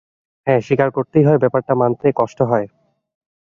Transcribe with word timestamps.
হ্যাঁ, 0.47 0.61
স্বীকার 0.61 0.89
করতেই 0.91 1.25
হয়, 1.25 1.39
ব্যাপারটা 1.39 1.73
মানতে 1.75 2.07
কষ্ট 2.15 2.39
হয়। 2.41 2.67